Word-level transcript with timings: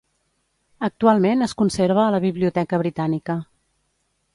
Actualment 0.87 1.47
es 1.49 1.55
conserva 1.61 2.03
a 2.07 2.17
la 2.17 2.23
Biblioteca 2.27 2.81
britànica. 2.87 3.41